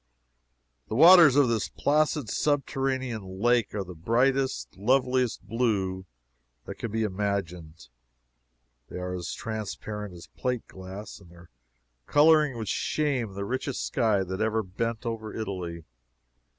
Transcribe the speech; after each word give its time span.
The 0.87 0.95
waters 0.95 1.35
of 1.35 1.47
this 1.47 1.69
placid 1.69 2.27
subterranean 2.27 3.39
lake 3.39 3.75
are 3.75 3.83
the 3.83 3.93
brightest, 3.93 4.75
loveliest 4.75 5.45
blue 5.47 6.07
that 6.65 6.79
can 6.79 6.89
be 6.91 7.03
imagined. 7.03 7.87
They 8.89 8.97
are 8.97 9.13
as 9.13 9.31
transparent 9.31 10.15
as 10.15 10.25
plate 10.25 10.65
glass, 10.67 11.19
and 11.19 11.29
their 11.29 11.49
coloring 12.07 12.57
would 12.57 12.67
shame 12.67 13.35
the 13.35 13.45
richest 13.45 13.85
sky 13.85 14.23
that 14.23 14.41
ever 14.41 14.63
bent 14.63 15.05
over 15.05 15.35
Italy. 15.35 15.83